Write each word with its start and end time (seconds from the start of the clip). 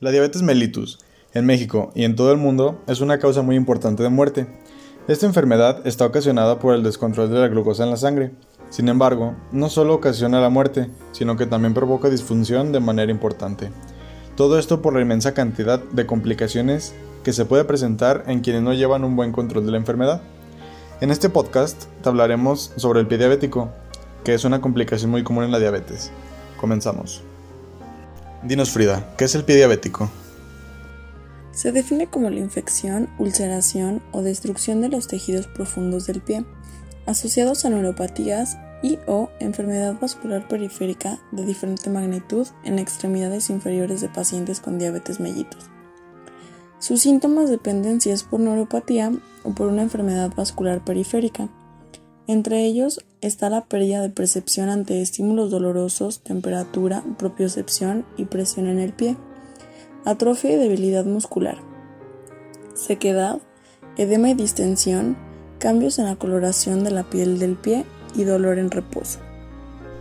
La 0.00 0.12
diabetes 0.12 0.42
mellitus, 0.42 1.00
en 1.34 1.44
México 1.44 1.90
y 1.92 2.04
en 2.04 2.14
todo 2.14 2.30
el 2.30 2.38
mundo, 2.38 2.80
es 2.86 3.00
una 3.00 3.18
causa 3.18 3.42
muy 3.42 3.56
importante 3.56 4.04
de 4.04 4.08
muerte. 4.08 4.46
Esta 5.08 5.26
enfermedad 5.26 5.84
está 5.88 6.06
ocasionada 6.06 6.60
por 6.60 6.76
el 6.76 6.84
descontrol 6.84 7.28
de 7.28 7.40
la 7.40 7.48
glucosa 7.48 7.82
en 7.82 7.90
la 7.90 7.96
sangre. 7.96 8.30
Sin 8.70 8.88
embargo, 8.88 9.34
no 9.50 9.68
solo 9.68 9.94
ocasiona 9.94 10.40
la 10.40 10.50
muerte, 10.50 10.88
sino 11.10 11.36
que 11.36 11.46
también 11.46 11.74
provoca 11.74 12.10
disfunción 12.10 12.70
de 12.70 12.78
manera 12.78 13.10
importante. 13.10 13.72
Todo 14.36 14.60
esto 14.60 14.82
por 14.82 14.94
la 14.94 15.00
inmensa 15.00 15.34
cantidad 15.34 15.80
de 15.80 16.06
complicaciones 16.06 16.94
que 17.24 17.32
se 17.32 17.44
puede 17.44 17.64
presentar 17.64 18.22
en 18.28 18.38
quienes 18.38 18.62
no 18.62 18.74
llevan 18.74 19.02
un 19.02 19.16
buen 19.16 19.32
control 19.32 19.66
de 19.66 19.72
la 19.72 19.78
enfermedad. 19.78 20.22
En 21.00 21.10
este 21.10 21.28
podcast 21.28 21.86
hablaremos 22.04 22.72
sobre 22.76 23.00
el 23.00 23.08
pie 23.08 23.18
diabético, 23.18 23.72
que 24.22 24.34
es 24.34 24.44
una 24.44 24.60
complicación 24.60 25.10
muy 25.10 25.24
común 25.24 25.42
en 25.42 25.50
la 25.50 25.58
diabetes. 25.58 26.12
Comenzamos. 26.56 27.27
Dinos 28.42 28.70
Frida, 28.70 29.04
¿qué 29.16 29.24
es 29.24 29.34
el 29.34 29.44
pie 29.44 29.56
diabético? 29.56 30.08
Se 31.50 31.72
define 31.72 32.06
como 32.06 32.30
la 32.30 32.38
infección, 32.38 33.08
ulceración 33.18 34.00
o 34.12 34.22
destrucción 34.22 34.80
de 34.80 34.88
los 34.88 35.08
tejidos 35.08 35.48
profundos 35.48 36.06
del 36.06 36.20
pie, 36.20 36.44
asociados 37.04 37.64
a 37.64 37.70
neuropatías 37.70 38.56
y 38.80 39.00
o 39.08 39.28
enfermedad 39.40 39.98
vascular 40.00 40.46
periférica 40.46 41.18
de 41.32 41.44
diferente 41.44 41.90
magnitud 41.90 42.46
en 42.62 42.78
extremidades 42.78 43.50
inferiores 43.50 44.00
de 44.00 44.08
pacientes 44.08 44.60
con 44.60 44.78
diabetes 44.78 45.18
mellitus. 45.18 45.64
Sus 46.78 47.00
síntomas 47.00 47.50
dependen 47.50 48.00
si 48.00 48.10
es 48.10 48.22
por 48.22 48.38
neuropatía 48.38 49.10
o 49.42 49.52
por 49.52 49.66
una 49.66 49.82
enfermedad 49.82 50.32
vascular 50.36 50.84
periférica. 50.84 51.48
Entre 52.28 52.64
ellos 52.64 53.04
está 53.20 53.50
la 53.50 53.64
pérdida 53.64 54.00
de 54.00 54.10
percepción 54.10 54.68
ante 54.68 55.02
estímulos 55.02 55.50
dolorosos, 55.50 56.20
temperatura, 56.20 57.02
propiocepción 57.18 58.04
y 58.16 58.26
presión 58.26 58.66
en 58.66 58.78
el 58.78 58.92
pie, 58.92 59.16
atrofia 60.04 60.52
y 60.52 60.56
debilidad 60.56 61.04
muscular, 61.04 61.58
sequedad, 62.74 63.38
edema 63.96 64.30
y 64.30 64.34
distensión, 64.34 65.16
cambios 65.58 65.98
en 65.98 66.06
la 66.06 66.16
coloración 66.16 66.84
de 66.84 66.90
la 66.90 67.04
piel 67.04 67.38
del 67.38 67.56
pie 67.56 67.84
y 68.14 68.24
dolor 68.24 68.58
en 68.58 68.70
reposo. 68.70 69.18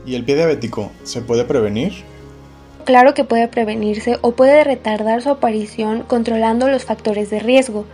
¿Y 0.05 0.15
el 0.15 0.23
pie 0.23 0.35
diabético 0.35 0.91
se 1.03 1.21
puede 1.21 1.43
prevenir? 1.43 1.93
Claro 2.85 3.13
que 3.13 3.25
puede 3.25 3.49
prevenirse 3.49 4.17
o 4.21 4.31
puede 4.31 4.63
retardar 4.63 5.21
su 5.21 5.29
aparición 5.29 6.03
controlando 6.03 6.69
los 6.69 6.85
factores 6.85 7.29
de 7.29 7.39
riesgo. 7.39 7.85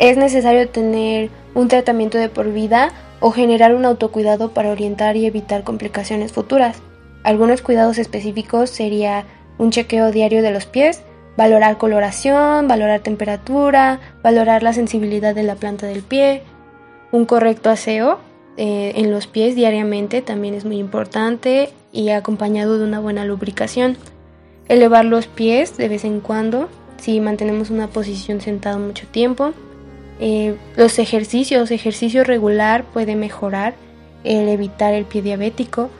Es 0.00 0.16
necesario 0.16 0.68
tener 0.68 1.30
un 1.54 1.68
tratamiento 1.68 2.18
de 2.18 2.28
por 2.28 2.52
vida 2.52 2.92
o 3.26 3.30
generar 3.30 3.74
un 3.74 3.86
autocuidado 3.86 4.50
para 4.50 4.68
orientar 4.68 5.16
y 5.16 5.24
evitar 5.24 5.64
complicaciones 5.64 6.30
futuras. 6.30 6.82
Algunos 7.22 7.62
cuidados 7.62 7.96
específicos 7.96 8.68
sería 8.68 9.24
un 9.56 9.70
chequeo 9.70 10.10
diario 10.10 10.42
de 10.42 10.50
los 10.50 10.66
pies, 10.66 11.00
valorar 11.34 11.78
coloración, 11.78 12.68
valorar 12.68 13.00
temperatura, 13.00 13.98
valorar 14.22 14.62
la 14.62 14.74
sensibilidad 14.74 15.34
de 15.34 15.42
la 15.42 15.54
planta 15.54 15.86
del 15.86 16.02
pie, 16.02 16.42
un 17.12 17.24
correcto 17.24 17.70
aseo 17.70 18.18
eh, 18.58 18.92
en 18.96 19.10
los 19.10 19.26
pies 19.26 19.56
diariamente 19.56 20.20
también 20.20 20.52
es 20.52 20.66
muy 20.66 20.76
importante 20.76 21.70
y 21.92 22.10
acompañado 22.10 22.78
de 22.78 22.84
una 22.84 23.00
buena 23.00 23.24
lubricación. 23.24 23.96
Elevar 24.68 25.06
los 25.06 25.28
pies 25.28 25.78
de 25.78 25.88
vez 25.88 26.04
en 26.04 26.20
cuando 26.20 26.68
si 26.98 27.20
mantenemos 27.20 27.70
una 27.70 27.88
posición 27.88 28.42
sentada 28.42 28.76
mucho 28.76 29.06
tiempo. 29.06 29.54
Eh, 30.26 30.56
los 30.78 30.98
ejercicios, 30.98 31.70
ejercicio 31.70 32.24
regular 32.24 32.84
puede 32.84 33.14
mejorar 33.14 33.74
el 34.24 34.48
evitar 34.48 34.94
el 34.94 35.04
pie 35.04 35.20
diabético. 35.20 35.90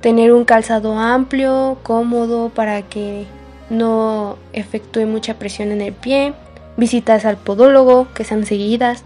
Tener 0.00 0.32
un 0.32 0.44
calzado 0.44 0.98
amplio, 0.98 1.78
cómodo 1.84 2.48
para 2.48 2.82
que 2.82 3.26
no 3.70 4.36
efectúe 4.52 5.06
mucha 5.06 5.34
presión 5.38 5.70
en 5.70 5.80
el 5.80 5.92
pie. 5.92 6.34
Visitas 6.76 7.24
al 7.24 7.36
podólogo 7.36 8.08
que 8.14 8.24
sean 8.24 8.46
seguidas. 8.46 9.04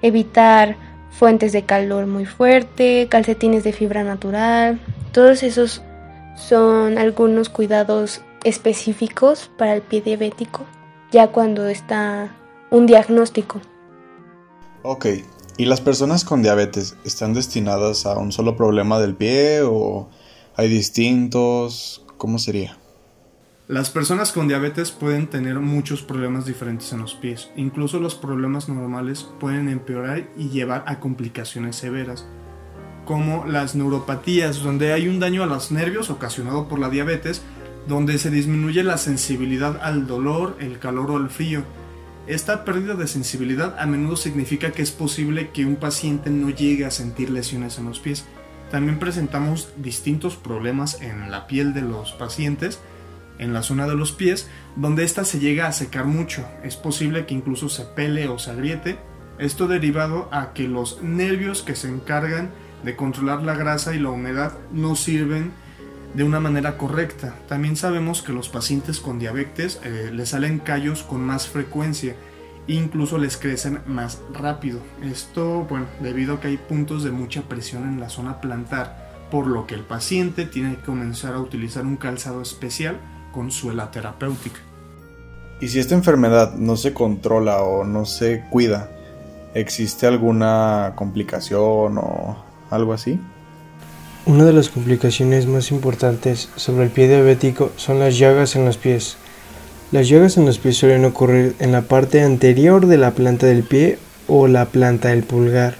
Evitar 0.00 0.76
fuentes 1.10 1.52
de 1.52 1.64
calor 1.64 2.06
muy 2.06 2.24
fuerte, 2.24 3.08
calcetines 3.10 3.62
de 3.62 3.74
fibra 3.74 4.04
natural. 4.04 4.80
Todos 5.12 5.42
esos 5.42 5.82
son 6.34 6.96
algunos 6.96 7.50
cuidados 7.50 8.22
específicos 8.42 9.50
para 9.58 9.74
el 9.74 9.82
pie 9.82 10.00
diabético, 10.00 10.64
ya 11.12 11.26
cuando 11.26 11.68
está 11.68 12.30
un 12.70 12.86
diagnóstico. 12.86 13.60
Ok, 14.86 15.06
¿y 15.56 15.64
las 15.64 15.80
personas 15.80 16.26
con 16.26 16.42
diabetes 16.42 16.94
están 17.06 17.32
destinadas 17.32 18.04
a 18.04 18.18
un 18.18 18.32
solo 18.32 18.54
problema 18.54 18.98
del 19.00 19.14
pie 19.14 19.62
o 19.62 20.10
hay 20.56 20.68
distintos? 20.68 22.04
¿Cómo 22.18 22.38
sería? 22.38 22.76
Las 23.66 23.88
personas 23.88 24.30
con 24.30 24.46
diabetes 24.46 24.90
pueden 24.90 25.28
tener 25.28 25.58
muchos 25.58 26.02
problemas 26.02 26.44
diferentes 26.44 26.92
en 26.92 27.00
los 27.00 27.14
pies. 27.14 27.48
Incluso 27.56 27.98
los 27.98 28.14
problemas 28.14 28.68
normales 28.68 29.26
pueden 29.40 29.70
empeorar 29.70 30.28
y 30.36 30.50
llevar 30.50 30.84
a 30.86 31.00
complicaciones 31.00 31.76
severas, 31.76 32.26
como 33.06 33.46
las 33.46 33.74
neuropatías, 33.74 34.62
donde 34.62 34.92
hay 34.92 35.08
un 35.08 35.18
daño 35.18 35.42
a 35.42 35.46
los 35.46 35.72
nervios 35.72 36.10
ocasionado 36.10 36.68
por 36.68 36.78
la 36.78 36.90
diabetes, 36.90 37.40
donde 37.88 38.18
se 38.18 38.28
disminuye 38.28 38.84
la 38.84 38.98
sensibilidad 38.98 39.80
al 39.82 40.06
dolor, 40.06 40.58
el 40.60 40.78
calor 40.78 41.10
o 41.10 41.16
el 41.16 41.30
frío 41.30 41.64
esta 42.26 42.64
pérdida 42.64 42.94
de 42.94 43.06
sensibilidad 43.06 43.76
a 43.78 43.86
menudo 43.86 44.16
significa 44.16 44.72
que 44.72 44.82
es 44.82 44.90
posible 44.90 45.50
que 45.50 45.66
un 45.66 45.76
paciente 45.76 46.30
no 46.30 46.48
llegue 46.50 46.86
a 46.86 46.90
sentir 46.90 47.28
lesiones 47.28 47.78
en 47.78 47.84
los 47.84 48.00
pies. 48.00 48.24
También 48.70 48.98
presentamos 48.98 49.68
distintos 49.76 50.36
problemas 50.36 51.00
en 51.02 51.30
la 51.30 51.46
piel 51.46 51.74
de 51.74 51.82
los 51.82 52.12
pacientes, 52.12 52.80
en 53.38 53.52
la 53.52 53.62
zona 53.62 53.86
de 53.86 53.94
los 53.94 54.12
pies, 54.12 54.48
donde 54.74 55.04
ésta 55.04 55.24
se 55.24 55.38
llega 55.38 55.66
a 55.66 55.72
secar 55.72 56.06
mucho. 56.06 56.46
Es 56.62 56.76
posible 56.76 57.26
que 57.26 57.34
incluso 57.34 57.68
se 57.68 57.84
pele 57.84 58.26
o 58.28 58.38
se 58.38 58.52
agriete. 58.52 58.96
Esto 59.38 59.68
derivado 59.68 60.28
a 60.32 60.54
que 60.54 60.66
los 60.66 61.02
nervios 61.02 61.62
que 61.62 61.76
se 61.76 61.88
encargan 61.88 62.52
de 62.84 62.96
controlar 62.96 63.42
la 63.42 63.54
grasa 63.54 63.94
y 63.94 63.98
la 63.98 64.10
humedad 64.10 64.54
no 64.72 64.96
sirven 64.96 65.52
de 66.14 66.24
una 66.24 66.40
manera 66.40 66.78
correcta. 66.78 67.34
También 67.48 67.76
sabemos 67.76 68.22
que 68.22 68.32
los 68.32 68.48
pacientes 68.48 69.00
con 69.00 69.18
diabetes 69.18 69.80
eh, 69.84 70.10
les 70.12 70.30
salen 70.30 70.58
callos 70.58 71.02
con 71.02 71.20
más 71.20 71.48
frecuencia 71.48 72.14
e 72.66 72.74
incluso 72.74 73.18
les 73.18 73.36
crecen 73.36 73.80
más 73.86 74.20
rápido. 74.32 74.80
Esto, 75.02 75.66
bueno, 75.68 75.86
debido 76.00 76.34
a 76.34 76.40
que 76.40 76.48
hay 76.48 76.56
puntos 76.56 77.04
de 77.04 77.10
mucha 77.10 77.42
presión 77.42 77.84
en 77.84 78.00
la 78.00 78.08
zona 78.08 78.40
plantar, 78.40 79.26
por 79.30 79.46
lo 79.46 79.66
que 79.66 79.74
el 79.74 79.82
paciente 79.82 80.46
tiene 80.46 80.76
que 80.76 80.82
comenzar 80.82 81.34
a 81.34 81.40
utilizar 81.40 81.84
un 81.84 81.96
calzado 81.96 82.40
especial 82.40 83.00
con 83.32 83.50
suela 83.50 83.90
terapéutica. 83.90 84.60
¿Y 85.60 85.68
si 85.68 85.78
esta 85.78 85.94
enfermedad 85.94 86.54
no 86.54 86.76
se 86.76 86.92
controla 86.92 87.62
o 87.62 87.84
no 87.84 88.04
se 88.06 88.44
cuida, 88.50 88.90
existe 89.54 90.06
alguna 90.06 90.92
complicación 90.94 91.98
o 91.98 92.36
algo 92.70 92.92
así? 92.92 93.20
Una 94.26 94.46
de 94.46 94.54
las 94.54 94.70
complicaciones 94.70 95.46
más 95.46 95.70
importantes 95.70 96.48
sobre 96.56 96.84
el 96.84 96.90
pie 96.90 97.08
diabético 97.08 97.72
son 97.76 97.98
las 97.98 98.16
llagas 98.16 98.56
en 98.56 98.64
los 98.64 98.78
pies. 98.78 99.18
Las 99.92 100.08
llagas 100.08 100.38
en 100.38 100.46
los 100.46 100.56
pies 100.56 100.78
suelen 100.78 101.04
ocurrir 101.04 101.54
en 101.58 101.72
la 101.72 101.82
parte 101.82 102.22
anterior 102.22 102.86
de 102.86 102.96
la 102.96 103.10
planta 103.10 103.46
del 103.46 103.64
pie 103.64 103.98
o 104.26 104.48
la 104.48 104.64
planta 104.64 105.10
del 105.10 105.24
pulgar. 105.24 105.74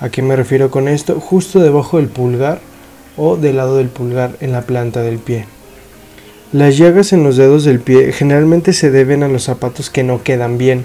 ¿A 0.00 0.10
qué 0.10 0.20
me 0.20 0.36
refiero 0.36 0.70
con 0.70 0.86
esto? 0.86 1.18
Justo 1.18 1.60
debajo 1.60 1.96
del 1.96 2.08
pulgar 2.08 2.60
o 3.16 3.38
del 3.38 3.56
lado 3.56 3.78
del 3.78 3.88
pulgar 3.88 4.36
en 4.40 4.52
la 4.52 4.60
planta 4.60 5.00
del 5.00 5.18
pie. 5.18 5.46
Las 6.52 6.76
llagas 6.76 7.14
en 7.14 7.24
los 7.24 7.38
dedos 7.38 7.64
del 7.64 7.80
pie 7.80 8.12
generalmente 8.12 8.74
se 8.74 8.90
deben 8.90 9.22
a 9.22 9.28
los 9.28 9.44
zapatos 9.44 9.88
que 9.88 10.02
no 10.02 10.22
quedan 10.22 10.58
bien. 10.58 10.84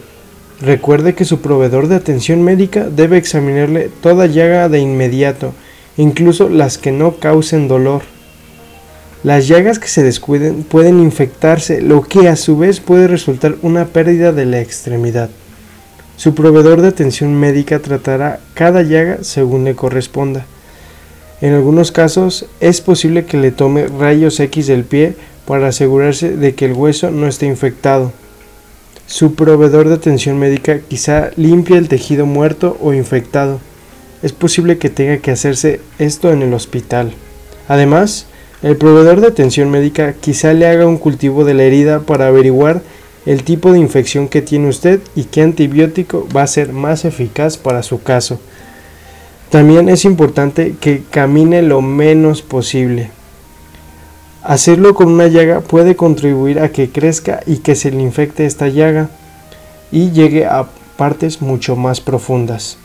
Recuerde 0.61 1.15
que 1.15 1.25
su 1.25 1.41
proveedor 1.41 1.89
de 1.89 1.95
atención 1.95 2.43
médica 2.43 2.85
debe 2.85 3.17
examinarle 3.17 3.91
toda 4.01 4.25
llaga 4.25 4.69
de 4.69 4.79
inmediato 4.79 5.53
incluso 5.97 6.49
las 6.49 6.77
que 6.77 6.91
no 6.91 7.17
causen 7.17 7.67
dolor. 7.67 8.01
Las 9.23 9.47
llagas 9.47 9.79
que 9.79 9.87
se 9.87 10.03
descuiden 10.03 10.63
pueden 10.63 10.99
infectarse, 10.99 11.81
lo 11.81 12.01
que 12.01 12.27
a 12.27 12.35
su 12.35 12.57
vez 12.57 12.79
puede 12.79 13.07
resultar 13.07 13.55
una 13.61 13.85
pérdida 13.85 14.33
de 14.33 14.45
la 14.45 14.59
extremidad. 14.59 15.29
Su 16.17 16.35
proveedor 16.35 16.81
de 16.81 16.89
atención 16.89 17.33
médica 17.33 17.79
tratará 17.79 18.39
cada 18.53 18.81
llaga 18.81 19.19
según 19.21 19.63
le 19.63 19.75
corresponda. 19.75 20.45
En 21.41 21.53
algunos 21.53 21.91
casos 21.91 22.45
es 22.59 22.81
posible 22.81 23.25
que 23.25 23.37
le 23.37 23.51
tome 23.51 23.87
rayos 23.87 24.39
X 24.39 24.67
del 24.67 24.83
pie 24.83 25.15
para 25.45 25.67
asegurarse 25.67 26.35
de 26.35 26.53
que 26.55 26.65
el 26.65 26.73
hueso 26.73 27.11
no 27.11 27.27
esté 27.27 27.45
infectado. 27.45 28.11
Su 29.07 29.35
proveedor 29.35 29.89
de 29.89 29.95
atención 29.95 30.37
médica 30.39 30.79
quizá 30.79 31.31
limpie 31.35 31.77
el 31.77 31.87
tejido 31.87 32.25
muerto 32.25 32.77
o 32.81 32.93
infectado 32.93 33.59
es 34.23 34.31
posible 34.31 34.77
que 34.77 34.89
tenga 34.89 35.17
que 35.17 35.31
hacerse 35.31 35.81
esto 35.99 36.31
en 36.31 36.41
el 36.41 36.53
hospital. 36.53 37.13
Además, 37.67 38.25
el 38.63 38.77
proveedor 38.77 39.19
de 39.19 39.27
atención 39.27 39.69
médica 39.69 40.13
quizá 40.13 40.53
le 40.53 40.65
haga 40.65 40.87
un 40.87 40.97
cultivo 40.97 41.43
de 41.43 41.53
la 41.53 41.63
herida 41.63 41.99
para 41.99 42.27
averiguar 42.27 42.81
el 43.25 43.43
tipo 43.43 43.71
de 43.73 43.79
infección 43.79 44.29
que 44.29 44.41
tiene 44.41 44.69
usted 44.69 45.01
y 45.15 45.25
qué 45.25 45.41
antibiótico 45.41 46.27
va 46.35 46.43
a 46.43 46.47
ser 46.47 46.71
más 46.71 47.03
eficaz 47.03 47.57
para 47.57 47.83
su 47.83 48.01
caso. 48.01 48.39
También 49.49 49.89
es 49.89 50.05
importante 50.05 50.75
que 50.79 51.03
camine 51.11 51.61
lo 51.61 51.81
menos 51.81 52.41
posible. 52.41 53.11
Hacerlo 54.41 54.93
con 54.95 55.09
una 55.11 55.27
llaga 55.27 55.61
puede 55.61 55.95
contribuir 55.95 56.59
a 56.59 56.69
que 56.69 56.89
crezca 56.89 57.41
y 57.45 57.57
que 57.57 57.75
se 57.75 57.91
le 57.91 58.01
infecte 58.01 58.45
esta 58.45 58.67
llaga 58.69 59.09
y 59.91 60.11
llegue 60.11 60.45
a 60.45 60.67
partes 60.97 61.41
mucho 61.41 61.75
más 61.75 62.01
profundas. 62.01 62.77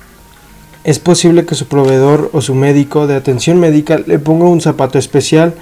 Es 0.89 0.99
posible 0.99 1.45
que 1.45 1.55
su 1.55 1.67
proveedor 1.67 2.31
o 2.33 2.41
su 2.41 2.55
médico 2.55 3.07
de 3.07 3.15
atención 3.15 3.61
médica 3.61 3.99
le 4.07 4.19
ponga 4.19 4.47
un 4.47 4.63
zapato 4.63 4.99
especial, 4.99 5.53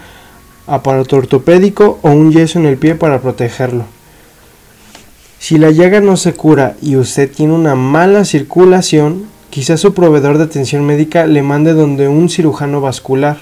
aparato 0.69 1.17
ortopédico 1.17 1.99
o 2.03 2.11
un 2.11 2.31
yeso 2.31 2.61
en 2.61 2.67
el 2.67 2.77
pie 2.77 2.95
para 2.95 3.21
protegerlo. 3.21 3.87
Si 5.41 5.59
la 5.59 5.73
llaga 5.73 6.01
no 6.01 6.17
se 6.17 6.35
cura 6.35 6.77
y 6.81 6.95
usted 6.95 7.29
tiene 7.29 7.55
una 7.55 7.75
mala 7.75 8.25
circulación, 8.25 9.25
quizás 9.51 9.81
su 9.81 9.95
proveedor 9.95 10.39
de 10.39 10.45
atención 10.45 10.87
médica 10.87 11.27
le 11.27 11.43
mande 11.43 11.73
donde 11.73 12.07
un 12.07 12.29
cirujano 12.29 12.81
vascular 12.81 13.39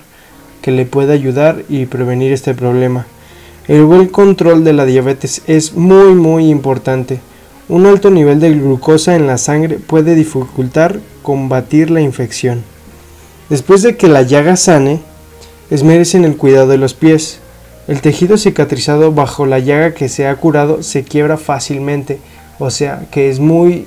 que 0.62 0.70
le 0.70 0.86
pueda 0.86 1.12
ayudar 1.12 1.64
y 1.69 1.84
prevenir 1.84 2.32
este 2.32 2.54
problema. 2.54 3.04
El 3.69 3.84
buen 3.84 4.08
control 4.08 4.64
de 4.64 4.72
la 4.72 4.86
diabetes 4.86 5.42
es 5.46 5.75
muy 5.75 6.14
muy 6.14 6.48
importante. 6.48 7.20
Un 7.66 7.87
alto 7.87 8.11
nivel 8.11 8.40
de 8.40 8.50
glucosa 8.50 9.16
en 9.16 9.26
la 9.26 9.38
sangre 9.38 9.78
puede 9.78 10.14
dificultar 10.14 11.00
combatir 11.22 11.90
la 11.90 12.02
infección. 12.02 12.62
Después 13.49 13.81
de 13.81 13.96
que 13.96 14.06
la 14.06 14.20
llaga 14.20 14.56
sane, 14.56 15.00
esmerecen 15.70 16.26
el 16.26 16.37
cuidado 16.37 16.66
de 16.69 16.76
los 16.76 16.93
pies. 16.93 17.40
El 17.88 18.02
tejido 18.02 18.37
cicatrizado 18.37 19.12
bajo 19.12 19.46
la 19.46 19.61
llaga 19.61 19.94
que 19.94 20.11
se 20.11 20.26
ha 20.26 20.37
curado 20.37 20.82
se 20.82 21.05
quiebra 21.05 21.38
fácilmente, 21.38 22.19
o 22.58 22.70
sea 22.70 23.06
que 23.11 23.31
es 23.31 23.40
muy 23.40 23.87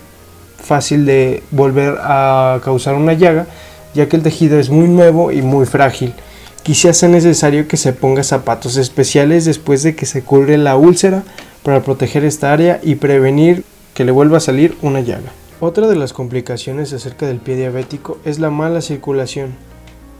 fácil 0.57 1.06
de 1.06 1.44
volver 1.51 1.97
a 2.01 2.59
causar 2.63 2.95
una 2.95 3.13
llaga, 3.13 3.45
ya 3.94 4.09
que 4.09 4.15
el 4.15 4.23
tejido 4.23 4.59
es 4.59 4.71
muy 4.71 4.88
nuevo 4.88 5.31
y 5.31 5.44
muy 5.44 5.68
frágil. 5.68 6.15
Quizás 6.63 6.97
sea 6.97 7.09
necesario 7.09 7.68
que 7.68 7.77
se 7.77 7.94
ponga 7.94 8.23
zapatos 8.23 8.75
especiales 8.77 9.45
después 9.45 9.83
de 9.83 9.95
que 9.95 10.07
se 10.07 10.23
cubre 10.23 10.57
la 10.57 10.75
úlcera 10.77 11.23
para 11.68 11.84
proteger 11.84 12.24
esta 12.24 12.54
área 12.54 12.80
y 12.81 12.96
prevenir 12.96 13.66
que 13.94 14.06
le 14.06 14.14
vuelva 14.14 14.38
a 14.38 14.40
salir 14.40 14.78
una 14.81 15.02
llaga. 15.02 15.34
Otra 15.60 15.90
de 15.90 15.98
las 15.98 16.14
complicaciones 16.14 16.94
acerca 16.94 17.28
del 17.28 17.40
pie 17.40 17.58
diabético 17.58 18.19
es 18.24 18.40
la 18.40 18.50
mala 18.50 18.80
circulación. 18.80 19.54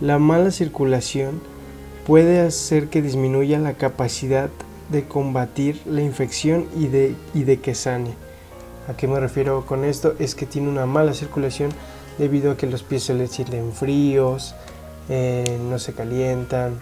La 0.02 0.20
mala 0.20 0.52
circulación 0.52 1.40
puede 2.06 2.42
hacer 2.42 2.90
que 2.90 3.02
disminuya 3.02 3.60
la 3.60 3.76
capacidad 3.76 4.50
de 4.90 5.06
combatir 5.06 5.80
la 5.86 6.02
infección 6.02 6.66
y 6.76 6.88
de, 6.88 7.16
y 7.34 7.46
de 7.46 7.62
que 7.62 7.76
sane. 7.76 8.12
¿A 8.90 8.98
qué 8.98 9.08
me 9.08 9.22
refiero 9.22 9.66
con 9.66 9.86
esto? 9.86 10.16
Es 10.20 10.36
que 10.36 10.48
tiene 10.48 10.68
una 10.68 10.86
mala 10.86 11.14
circulación 11.14 11.70
debido 12.18 12.52
a 12.52 12.58
que 12.58 12.68
los 12.68 12.84
pies 12.84 13.04
se 13.04 13.14
le 13.14 13.28
sienten 13.28 13.72
fríos, 13.72 14.54
eh, 15.08 15.46
no 15.70 15.80
se 15.80 15.94
calientan, 15.94 16.82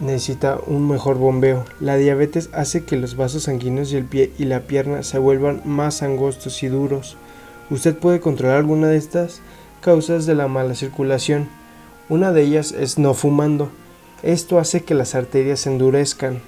necesita 0.00 0.58
un 0.66 0.88
mejor 0.88 1.18
bombeo. 1.18 1.64
La 1.80 1.96
diabetes 1.96 2.50
hace 2.52 2.84
que 2.84 2.96
los 2.96 3.16
vasos 3.16 3.44
sanguíneos 3.44 3.90
del 3.90 4.04
pie 4.04 4.32
y 4.38 4.44
la 4.44 4.60
pierna 4.60 5.02
se 5.02 5.18
vuelvan 5.18 5.62
más 5.64 6.02
angostos 6.02 6.62
y 6.62 6.68
duros. 6.68 7.16
Usted 7.70 7.96
puede 7.96 8.20
controlar 8.20 8.58
alguna 8.58 8.88
de 8.88 8.96
estas 8.96 9.40
causas 9.80 10.26
de 10.26 10.34
la 10.34 10.48
mala 10.48 10.74
circulación. 10.74 11.48
Una 12.08 12.32
de 12.32 12.42
ellas 12.42 12.72
es 12.72 12.98
no 12.98 13.14
fumando. 13.14 13.70
Esto 14.22 14.58
hace 14.58 14.82
que 14.82 14.94
las 14.94 15.14
arterias 15.14 15.60
se 15.60 15.70
endurezcan 15.70 16.40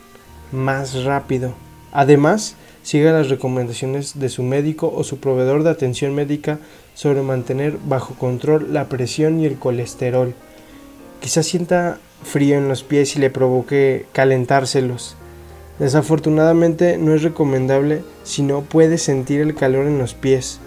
más 0.52 1.04
rápido. 1.04 1.54
Además, 1.92 2.56
siga 2.82 3.12
las 3.12 3.28
recomendaciones 3.28 4.18
de 4.18 4.28
su 4.28 4.42
médico 4.42 4.92
o 4.94 5.02
su 5.04 5.18
proveedor 5.18 5.62
de 5.62 5.70
atención 5.70 6.14
médica 6.14 6.58
sobre 6.94 7.22
mantener 7.22 7.78
bajo 7.86 8.14
control 8.14 8.72
la 8.72 8.88
presión 8.88 9.40
y 9.40 9.46
el 9.46 9.56
colesterol. 9.58 10.34
Quizás 11.20 11.46
sienta 11.46 11.98
frío 12.26 12.58
en 12.58 12.68
los 12.68 12.82
pies 12.82 13.16
y 13.16 13.20
le 13.20 13.30
provoque 13.30 14.04
calentárselos. 14.12 15.16
Desafortunadamente 15.78 16.98
no 16.98 17.14
es 17.14 17.22
recomendable 17.22 18.02
si 18.24 18.42
no 18.42 18.62
puede 18.62 18.98
sentir 18.98 19.40
el 19.40 19.54
calor 19.54 19.86
en 19.86 19.98
los 19.98 20.14
pies. 20.14 20.58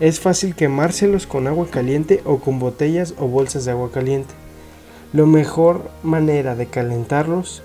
Es 0.00 0.20
fácil 0.20 0.54
quemárselos 0.54 1.26
con 1.26 1.46
agua 1.46 1.68
caliente 1.70 2.20
o 2.24 2.38
con 2.38 2.58
botellas 2.58 3.14
o 3.18 3.28
bolsas 3.28 3.64
de 3.64 3.70
agua 3.70 3.90
caliente. 3.92 4.34
La 5.12 5.24
mejor 5.24 5.90
manera 6.02 6.56
de 6.56 6.66
calentarlos 6.66 7.62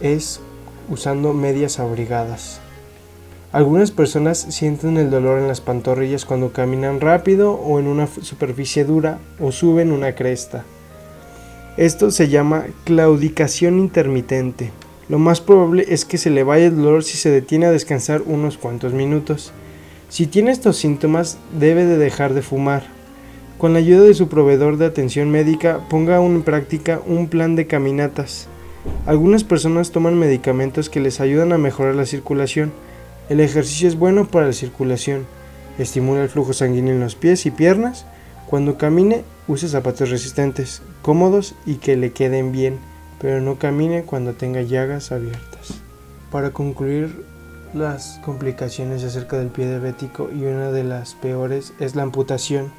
es 0.00 0.40
usando 0.90 1.32
medias 1.32 1.78
abrigadas. 1.78 2.60
Algunas 3.52 3.90
personas 3.90 4.38
sienten 4.38 4.96
el 4.96 5.10
dolor 5.10 5.38
en 5.38 5.46
las 5.46 5.60
pantorrillas 5.60 6.24
cuando 6.24 6.52
caminan 6.52 7.00
rápido 7.00 7.52
o 7.52 7.78
en 7.78 7.86
una 7.86 8.06
superficie 8.06 8.84
dura 8.84 9.18
o 9.38 9.52
suben 9.52 9.92
una 9.92 10.14
cresta. 10.14 10.64
Esto 11.78 12.10
se 12.10 12.28
llama 12.28 12.66
claudicación 12.84 13.78
intermitente. 13.78 14.70
Lo 15.08 15.18
más 15.18 15.40
probable 15.40 15.86
es 15.88 16.04
que 16.04 16.18
se 16.18 16.28
le 16.28 16.42
vaya 16.42 16.66
el 16.66 16.76
dolor 16.76 17.02
si 17.02 17.16
se 17.16 17.30
detiene 17.30 17.64
a 17.64 17.70
descansar 17.70 18.20
unos 18.26 18.58
cuantos 18.58 18.92
minutos. 18.92 19.52
Si 20.10 20.26
tiene 20.26 20.50
estos 20.50 20.76
síntomas, 20.76 21.38
debe 21.58 21.86
de 21.86 21.96
dejar 21.96 22.34
de 22.34 22.42
fumar. 22.42 22.82
Con 23.56 23.72
la 23.72 23.78
ayuda 23.78 24.02
de 24.02 24.12
su 24.12 24.28
proveedor 24.28 24.76
de 24.76 24.84
atención 24.84 25.30
médica, 25.30 25.80
ponga 25.88 26.22
en 26.22 26.42
práctica 26.42 27.00
un 27.06 27.28
plan 27.28 27.56
de 27.56 27.66
caminatas. 27.66 28.48
Algunas 29.06 29.42
personas 29.42 29.92
toman 29.92 30.18
medicamentos 30.18 30.90
que 30.90 31.00
les 31.00 31.20
ayudan 31.20 31.54
a 31.54 31.58
mejorar 31.58 31.94
la 31.94 32.04
circulación. 32.04 32.70
El 33.30 33.40
ejercicio 33.40 33.88
es 33.88 33.96
bueno 33.96 34.26
para 34.28 34.48
la 34.48 34.52
circulación. 34.52 35.24
Estimula 35.78 36.22
el 36.22 36.28
flujo 36.28 36.52
sanguíneo 36.52 36.92
en 36.92 37.00
los 37.00 37.14
pies 37.14 37.46
y 37.46 37.50
piernas. 37.50 38.04
Cuando 38.46 38.76
camine, 38.76 39.24
use 39.48 39.68
zapatos 39.68 40.10
resistentes, 40.10 40.82
cómodos 41.02 41.54
y 41.66 41.74
que 41.76 41.96
le 41.96 42.12
queden 42.12 42.52
bien, 42.52 42.78
pero 43.20 43.40
no 43.40 43.58
camine 43.58 44.04
cuando 44.04 44.34
tenga 44.34 44.62
llagas 44.62 45.12
abiertas. 45.12 45.80
Para 46.30 46.50
concluir 46.52 47.24
las 47.74 48.20
complicaciones 48.24 49.04
acerca 49.04 49.38
del 49.38 49.48
pie 49.48 49.68
diabético 49.68 50.30
y 50.32 50.44
una 50.44 50.70
de 50.70 50.84
las 50.84 51.14
peores 51.14 51.74
es 51.80 51.94
la 51.94 52.04
amputación. 52.04 52.72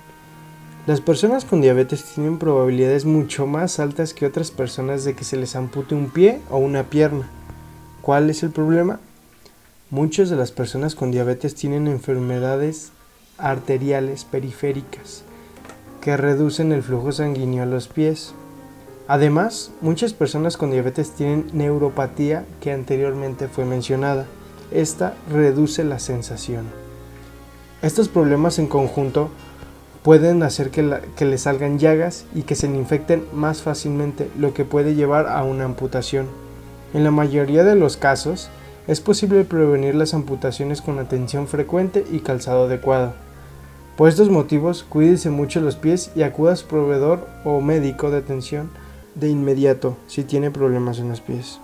Las 0.88 1.02
personas 1.02 1.46
con 1.46 1.62
diabetes 1.62 2.04
tienen 2.04 2.40
probabilidades 2.40 3.06
mucho 3.06 3.46
más 3.48 3.80
altas 3.80 4.14
que 4.14 4.26
otras 4.26 4.52
personas 4.52 5.04
de 5.04 5.16
que 5.16 5.24
se 5.24 5.38
les 5.38 5.56
ampute 5.56 5.96
un 5.96 6.10
pie 6.10 6.42
o 6.50 6.58
una 6.58 6.84
pierna. 6.84 7.30
¿Cuál 8.02 8.30
es 8.30 8.44
el 8.44 8.52
problema? 8.52 9.00
Muchas 9.90 10.30
de 10.30 10.36
las 10.36 10.52
personas 10.52 10.96
con 10.96 11.12
diabetes 11.12 11.56
tienen 11.56 11.88
enfermedades 11.88 12.92
arteriales 13.38 14.26
periféricas 14.26 15.24
que 16.04 16.18
reducen 16.18 16.74
el 16.74 16.84
flujo 16.84 17.14
sanguíneo 17.14 17.64
a 17.64 17.66
los 17.66 17.88
pies. 17.88 18.34
Además, 19.08 19.72
muchas 19.80 20.12
personas 20.12 20.58
con 20.58 20.70
diabetes 20.70 21.12
tienen 21.12 21.48
neuropatía 21.54 22.44
que 22.60 22.74
anteriormente 22.74 23.48
fue 23.48 23.64
mencionada. 23.64 24.26
Esta 24.70 25.14
reduce 25.32 25.86
la 25.86 26.00
sensación. 26.00 26.66
Estos 27.82 28.10
problemas 28.10 28.60
en 28.60 28.68
conjunto 28.68 29.30
pueden 30.04 30.44
hacer 30.44 30.72
que, 30.72 30.84
le 30.84 31.38
salgan 31.38 31.80
llagas 31.80 32.26
y 32.36 32.42
que 32.42 32.56
se 32.56 32.68
le 32.68 32.76
infecten 32.78 33.24
más 33.32 33.62
fácilmente, 33.62 34.30
lo 34.38 34.54
que 34.54 34.66
puede 34.66 34.96
llevar 34.96 35.30
a 35.30 35.42
una 35.44 35.64
amputación. 35.64 36.28
En 36.94 37.06
la 37.06 37.12
mayoría 37.12 37.64
de 37.64 37.76
los 37.76 37.96
casos, 37.96 38.50
es 38.88 39.00
posible 39.00 39.46
prevenir 39.46 39.96
las 39.96 40.14
amputaciones 40.14 40.82
con 40.82 41.00
atención 41.00 41.48
frecuente 41.48 42.04
y 42.12 42.20
calzado 42.20 42.66
adecuado. 42.66 43.14
Por 43.98 44.10
estos 44.10 44.30
motivos, 44.30 44.84
cuídese 44.84 45.30
mucho 45.30 45.62
los 45.62 45.76
pies 45.76 46.10
y 46.16 46.24
acuda 46.24 46.54
a 46.54 46.56
su 46.56 46.66
proveedor 46.66 47.28
o 47.46 47.62
médico 47.62 48.10
de 48.10 48.18
atención 48.18 48.72
de 49.14 49.30
inmediato 49.30 49.98
si 50.08 50.24
tiene 50.24 50.50
problemas 50.50 50.98
en 50.98 51.10
los 51.10 51.22
pies. 51.22 51.60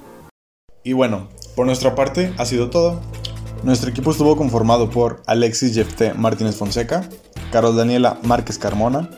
Y 0.84 0.94
bueno, 0.94 1.28
por 1.56 1.66
nuestra 1.66 1.96
parte 1.96 2.32
ha 2.38 2.46
sido 2.46 2.70
todo. 2.70 3.02
Nuestro 3.64 3.90
equipo 3.90 4.12
estuvo 4.12 4.38
conformado 4.38 4.92
por 4.92 5.24
Alexis 5.26 5.74
Jefté 5.74 6.14
Martínez 6.14 6.56
Fonseca, 6.56 7.10
Carlos 7.52 7.76
Daniela 7.76 8.20
Márquez 8.22 8.60
Carmona, 8.60 9.10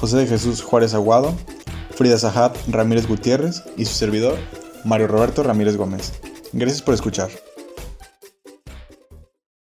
José 0.00 0.16
de 0.16 0.26
Jesús 0.26 0.60
Juárez 0.60 0.92
Aguado, 0.92 1.34
Frida 1.94 2.18
Sajat 2.18 2.56
Ramírez 2.68 3.06
Gutiérrez 3.06 3.62
y 3.76 3.84
su 3.84 3.94
servidor, 3.94 4.36
Mario 4.84 5.06
Roberto 5.06 5.44
Ramírez 5.44 5.76
Gómez. 5.76 6.14
Gracias 6.52 6.82
por 6.82 6.94
escuchar. 6.94 7.30